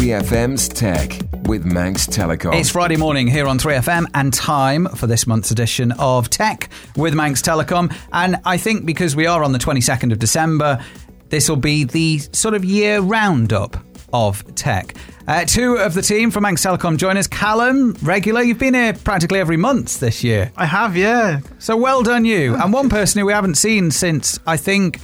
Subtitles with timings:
[0.00, 2.58] 3FM's Tech with Manx Telecom.
[2.58, 7.12] It's Friday morning here on 3FM and time for this month's edition of Tech with
[7.12, 7.94] Manx Telecom.
[8.10, 10.82] And I think because we are on the 22nd of December,
[11.28, 13.76] this will be the sort of year roundup
[14.10, 14.94] of tech.
[15.28, 17.26] Uh, two of the team from Manx Telecom join us.
[17.26, 20.50] Callum, regular, you've been here practically every month this year.
[20.56, 21.40] I have, yeah.
[21.58, 22.54] So well done you.
[22.54, 24.98] And one person who we haven't seen since, I think,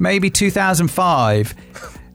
[0.00, 1.54] maybe 2005.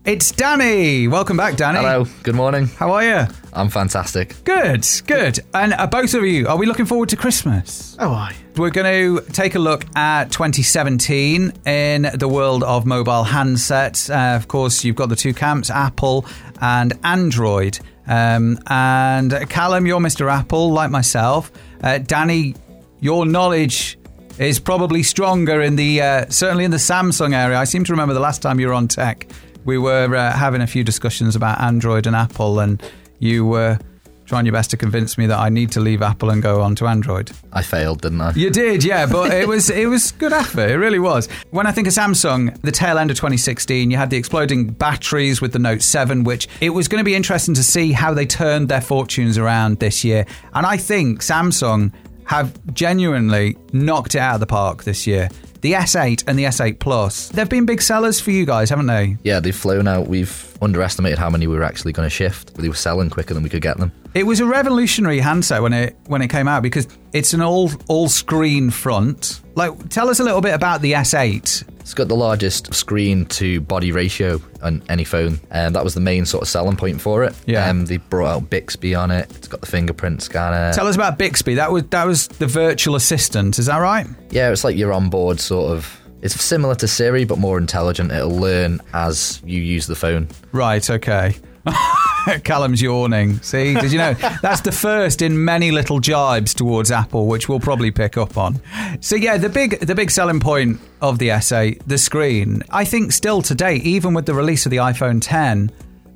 [0.06, 1.08] It's Danny.
[1.08, 1.80] Welcome back, Danny.
[1.80, 2.68] Hello, good morning.
[2.68, 3.26] How are you?
[3.54, 4.36] I'm fantastic.
[4.44, 5.40] Good, good.
[5.52, 7.98] And uh, both of you, are we looking forward to Christmas?
[8.00, 8.36] Oh, I.
[8.56, 14.14] We're going to take a look at 2017 in the world of mobile handsets.
[14.14, 16.28] Uh, of course, you've got the two camps, Apple
[16.62, 17.80] and Android.
[18.06, 20.32] Um, and Callum, you're Mr.
[20.32, 21.52] Apple, like myself.
[21.82, 22.54] Uh, Danny,
[23.00, 23.98] your knowledge
[24.38, 27.58] is probably stronger in the uh, certainly in the Samsung area.
[27.58, 29.28] I seem to remember the last time you were on tech,
[29.66, 32.82] we were uh, having a few discussions about Android and Apple, and
[33.20, 33.78] you were
[34.26, 36.76] trying your best to convince me that I need to leave Apple and go on
[36.76, 37.32] to Android.
[37.54, 38.32] I failed, didn't I?
[38.32, 40.70] You did, yeah, but it was it was good effort.
[40.70, 41.28] It really was.
[41.52, 45.42] When I think of Samsung, the tail end of 2016, you had the exploding batteries
[45.42, 48.26] with the Note 7, which it was going to be interesting to see how they
[48.26, 50.26] turned their fortunes around this year.
[50.54, 51.92] And I think Samsung
[52.26, 55.30] have genuinely knocked it out of the park this year.
[55.66, 59.18] The S8 and the S8 Plus, they've been big sellers for you guys, haven't they?
[59.24, 60.08] Yeah, they've flown out.
[60.08, 62.56] We've underestimated how many we were actually going to shift.
[62.56, 63.92] They were selling quicker than we could get them.
[64.14, 67.72] It was a revolutionary handset when it when it came out because it's an all
[67.88, 69.42] all screen front.
[69.56, 71.64] Like, tell us a little bit about the S8.
[71.80, 76.00] It's got the largest screen to body ratio on any phone, and that was the
[76.02, 77.36] main sort of selling point for it.
[77.46, 77.70] Yeah.
[77.70, 79.30] Um, they brought out Bixby on it.
[79.36, 80.74] It's got the fingerprint scanner.
[80.74, 81.56] Tell us about Bixby.
[81.56, 83.60] That was that was the virtual assistant.
[83.60, 84.08] Is that right?
[84.32, 86.02] yeah, it's like your onboard sort of.
[86.26, 88.12] It's similar to Siri, but more intelligent.
[88.12, 90.28] It'll learn as you use the phone.
[90.52, 90.90] Right.
[90.90, 91.36] Okay.
[92.44, 93.38] Callum's yawning.
[93.44, 97.60] See, did you know that's the first in many little jibes towards Apple, which we'll
[97.60, 98.60] probably pick up on.
[99.02, 102.64] So yeah, the big the big selling point of the S8, the screen.
[102.72, 105.72] I think still today, even with the release of the iPhone 10,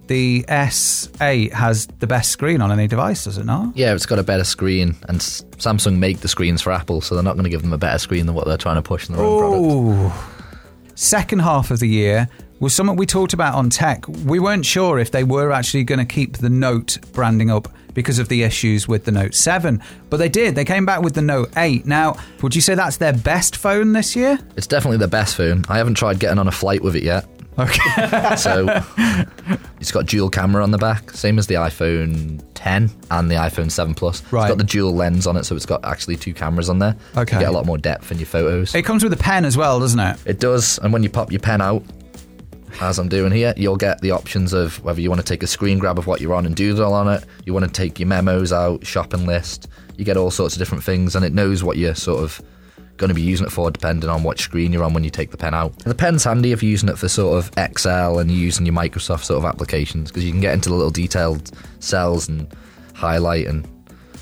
[0.09, 3.78] the S8 has the best screen on any device, does it not?
[3.78, 7.24] Yeah, it's got a better screen, and Samsung make the screens for Apple, so they're
[7.24, 9.16] not going to give them a better screen than what they're trying to push in
[9.16, 9.64] their own product.
[9.64, 10.94] Ooh.
[10.96, 12.28] Second half of the year
[12.59, 14.06] was something we talked about on tech.
[14.08, 18.18] We weren't sure if they were actually going to keep the Note branding up because
[18.18, 20.56] of the issues with the Note 7, but they did.
[20.56, 21.86] They came back with the Note 8.
[21.86, 24.40] Now, would you say that's their best phone this year?
[24.58, 25.66] It's definitely the best phone.
[25.70, 27.28] I haven't tried getting on a flight with it yet.
[27.59, 28.36] Okay.
[28.38, 28.84] So
[29.80, 33.70] it's got dual camera on the back, same as the iPhone 10 and the iPhone
[33.72, 34.22] 7 Plus.
[34.31, 34.44] Right.
[34.44, 36.96] It's got the dual lens on it, so it's got actually two cameras on there.
[37.18, 37.36] Okay.
[37.36, 38.74] You get a lot more depth in your photos.
[38.75, 40.18] it comes with a pen as well, doesn't it?
[40.25, 41.84] It does, and when you pop your pen out,
[42.81, 45.47] as I'm doing here, you'll get the options of whether you want to take a
[45.47, 48.08] screen grab of what you're on and doodle on it, you want to take your
[48.08, 51.78] memos out, shopping list, you get all sorts of different things, and it knows what
[51.78, 52.41] you're sort of
[53.00, 55.32] going to be using it for depending on what screen you're on when you take
[55.32, 55.76] the pen out.
[55.80, 58.76] The pen's handy if you're using it for sort of Excel and you're using your
[58.76, 62.48] Microsoft sort of applications because you can get into the little detailed cells and
[62.94, 63.68] highlight and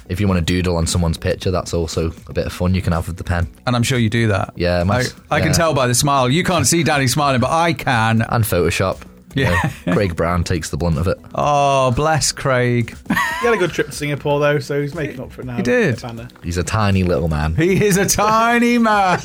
[0.09, 2.81] if you want to doodle on someone's picture, that's also a bit of fun you
[2.81, 3.47] can have with the pen.
[3.65, 4.53] And I'm sure you do that.
[4.55, 6.29] Yeah, I, I can tell by the smile.
[6.29, 8.21] You can't see Danny smiling, but I can.
[8.21, 9.01] and Photoshop.
[9.37, 9.71] You Yeah.
[9.85, 11.17] know, Craig Brown takes the blunt of it.
[11.35, 12.95] Oh, bless Craig.
[13.07, 13.15] He
[13.45, 15.57] had a good trip to Singapore, though, so he's making up for it now.
[15.57, 16.01] He did.
[16.43, 17.55] He's a tiny little man.
[17.55, 19.19] He is a tiny man.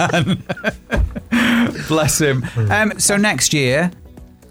[1.88, 2.44] Bless him.
[2.70, 3.90] Um, so next year,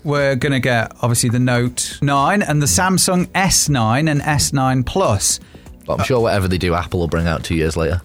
[0.03, 5.39] we're going to get obviously the Note 9 and the Samsung S9 and S9 Plus.
[5.85, 8.01] But I'm sure whatever they do, Apple will bring out two years later.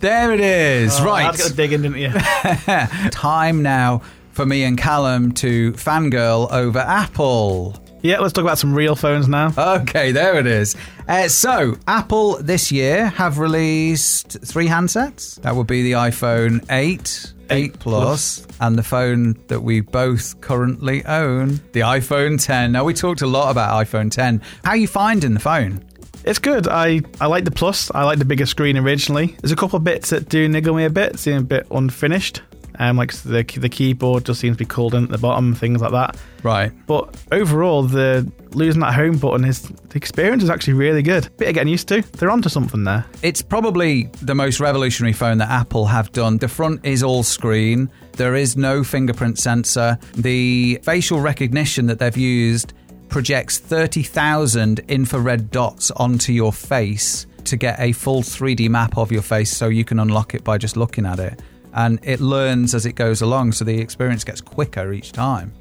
[0.00, 0.98] There it is.
[1.00, 1.22] Oh, I right.
[1.24, 2.10] had to go digging, didn't you?
[3.10, 4.02] Time now
[4.34, 7.80] for me and Callum to fangirl over Apple.
[8.02, 9.52] yeah, let's talk about some real phones now.
[9.56, 10.76] Okay, there it is.
[11.08, 15.40] Uh, so, Apple this year have released three handsets.
[15.42, 21.04] That would be the iPhone 8, 8 Plus, and the phone that we both currently
[21.06, 22.72] own, the iPhone 10.
[22.72, 24.42] Now, we talked a lot about iPhone 10.
[24.64, 25.84] How are you finding the phone?
[26.24, 26.66] It's good.
[26.66, 27.90] I, I like the Plus.
[27.94, 29.36] I like the bigger screen originally.
[29.42, 32.40] There's a couple of bits that do niggle me a bit, seem a bit unfinished.
[32.78, 35.80] Um, like the the keyboard just seems to be cooled in at the bottom, things
[35.80, 36.16] like that.
[36.42, 36.72] Right.
[36.86, 41.28] But overall, the losing that home button is the experience is actually really good.
[41.36, 42.02] Bit of getting used to.
[42.02, 43.04] They're onto something there.
[43.22, 46.38] It's probably the most revolutionary phone that Apple have done.
[46.38, 47.90] The front is all screen.
[48.12, 49.98] There is no fingerprint sensor.
[50.16, 52.72] The facial recognition that they've used
[53.08, 59.22] projects 30,000 infrared dots onto your face to get a full 3D map of your
[59.22, 61.40] face so you can unlock it by just looking at it.
[61.74, 65.52] And it learns as it goes along, so the experience gets quicker each time.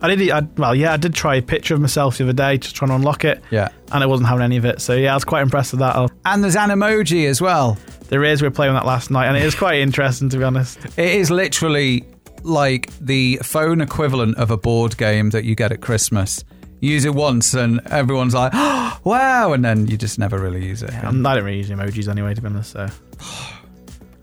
[0.00, 0.30] I did.
[0.30, 2.90] I, well, yeah, I did try a picture of myself the other day, just trying
[2.90, 3.42] to unlock it.
[3.50, 3.68] Yeah.
[3.90, 4.80] and I wasn't having any of it.
[4.80, 6.10] So yeah, I was quite impressed with that.
[6.24, 7.78] And there's an emoji as well.
[8.08, 8.42] there is.
[8.42, 10.78] We were playing that last night, and it is quite interesting to be honest.
[10.96, 12.04] It is literally
[12.44, 16.44] like the phone equivalent of a board game that you get at Christmas.
[16.80, 20.64] You use it once and everyone's like, oh, wow, and then you just never really
[20.64, 20.94] use it.
[21.02, 22.70] Um, I don't really use emojis anyway, to be honest.
[22.70, 22.88] So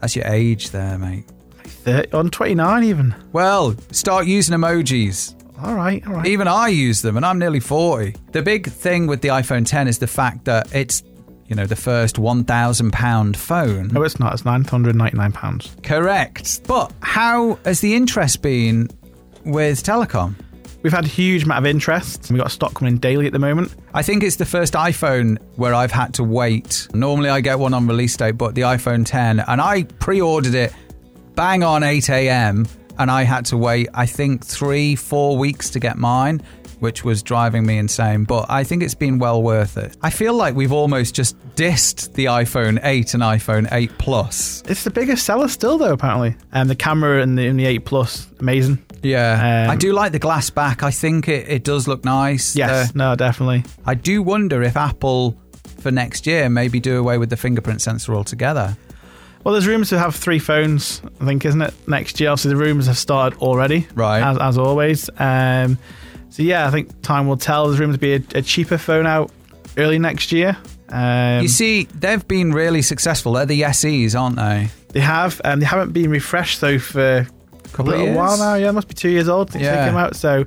[0.01, 1.25] That's your age there, mate.
[1.63, 3.15] 30, on twenty nine even.
[3.31, 5.33] Well, start using emojis.
[5.63, 6.27] All right, all right.
[6.27, 8.13] Even I use them, and I'm nearly 40.
[8.33, 11.01] The big thing with the iPhone 10 is the fact that it's,
[11.47, 13.88] you know, the first £1,000 phone.
[13.88, 14.33] No, it's not.
[14.33, 15.75] It's nine hundred ninety nine pounds.
[15.81, 16.62] Correct.
[16.68, 18.89] But how has the interest been
[19.45, 20.36] with telecom?
[20.85, 22.29] We've had a huge amount of interest.
[22.29, 23.73] We've got stock coming in daily at the moment.
[23.95, 26.87] I think it's the first iPhone where I've had to wait.
[26.93, 30.53] Normally I get one on release date, but the iPhone 10, and I pre ordered
[30.53, 30.71] it
[31.33, 32.67] bang on 8 a.m.
[32.99, 36.43] and I had to wait, I think, three, four weeks to get mine,
[36.81, 38.23] which was driving me insane.
[38.23, 39.97] But I think it's been well worth it.
[40.03, 44.61] I feel like we've almost just dissed the iPhone 8 and iPhone 8 Plus.
[44.67, 45.93] It's the biggest seller still, though.
[45.93, 48.85] Apparently, um, and the camera in the, in the eight plus, amazing.
[49.06, 49.66] Yeah.
[49.66, 50.84] Um, I do like the glass back.
[50.84, 52.56] I think it, it does look nice.
[52.56, 53.63] Yes, The- no, definitely.
[53.86, 55.38] I do wonder if Apple
[55.80, 58.75] for next year maybe do away with the fingerprint sensor altogether.
[59.44, 61.02] Well, there's rumours to have three phones.
[61.22, 61.74] I think, isn't it?
[61.88, 64.22] Next year, obviously, the rumours have started already, Right.
[64.22, 65.10] As, as always.
[65.19, 65.78] Um,
[66.30, 67.68] so yeah, I think time will tell.
[67.68, 69.31] There's rumours to be a, a cheaper phone out
[69.78, 70.57] early next year.
[70.90, 73.34] Um, you see, they've been really successful.
[73.34, 74.69] They're the SEs, aren't they?
[74.90, 77.28] they have, and they haven't been refreshed though for
[77.75, 78.18] Couple of little years?
[78.18, 78.56] while now.
[78.56, 79.83] Yeah, must be two years old since Yeah.
[79.86, 80.16] they came out.
[80.16, 80.45] So,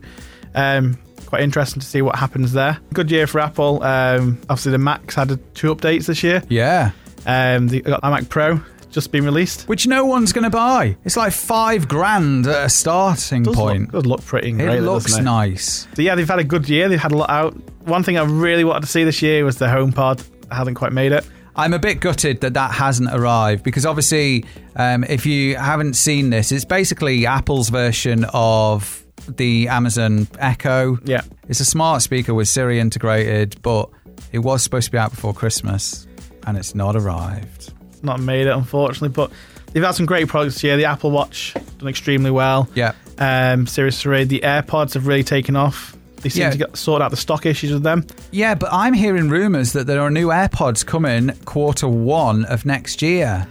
[0.54, 2.78] um, quite interesting to see what happens there.
[2.94, 3.82] Good year for Apple.
[3.82, 6.42] Um, obviously, the Macs had two updates this year.
[6.48, 6.90] Yeah.
[7.26, 8.60] Um, they got the Mac Pro
[8.90, 9.68] just been released.
[9.68, 10.96] Which no one's going to buy.
[11.04, 13.92] It's like five grand at a starting Does point.
[13.92, 14.78] look, does look pretty great.
[14.78, 15.22] it looks it?
[15.22, 15.86] nice.
[15.94, 16.88] So yeah, they've had a good year.
[16.88, 17.54] They've had a lot out.
[17.86, 20.26] One thing I really wanted to see this year was the HomePod.
[20.50, 21.26] I haven't quite made it.
[21.58, 24.44] I'm a bit gutted that that hasn't arrived because obviously,
[24.76, 30.98] um, if you haven't seen this, it's basically Apple's version of the Amazon Echo.
[31.04, 31.22] Yeah.
[31.48, 33.90] It's a smart speaker with Siri integrated, but
[34.30, 36.06] it was supposed to be out before Christmas
[36.46, 37.72] and it's not arrived.
[37.90, 39.32] It's not made it, unfortunately, but
[39.72, 40.76] they've had some great products here.
[40.76, 42.68] The Apple Watch done extremely well.
[42.76, 42.92] Yeah.
[43.18, 44.22] Um, Series 3.
[44.22, 45.97] The AirPods have really taken off.
[46.20, 46.50] They seem Yeah.
[46.50, 48.04] to get sort out the stock issues with them.
[48.32, 53.02] Yeah, but I'm hearing rumours that there are new AirPods coming quarter one of next
[53.02, 53.46] year.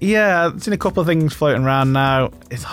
[0.00, 2.30] Yeah, I've seen a couple of things floating around now.
[2.50, 2.64] It's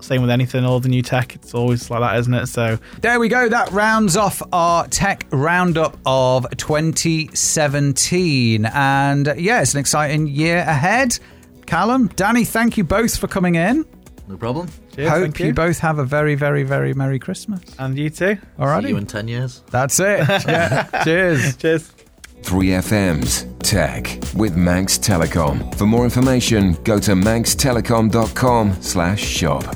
[0.00, 1.34] same with anything, all the new tech.
[1.34, 2.46] It's always like that, isn't it?
[2.46, 3.48] So There we go.
[3.48, 8.64] That rounds off our tech roundup of 2017.
[8.66, 11.18] And uh, yeah, it's an exciting year ahead.
[11.66, 13.84] Callum, Danny, thank you both for coming in.
[14.28, 14.68] No problem.
[14.98, 15.54] Cheers, Hope thank you.
[15.54, 17.60] both have a very, very, very Merry Christmas.
[17.78, 18.36] and you too.
[18.58, 18.82] All right.
[18.82, 19.62] See you in 10 years.
[19.70, 20.26] That's it.
[20.46, 21.04] Yeah.
[21.04, 21.56] Cheers.
[21.62, 21.92] Cheers.
[22.42, 25.74] 3FM's Tech with Manx Telecom.
[25.76, 29.74] For more information, go to manxtelecom.com slash shop.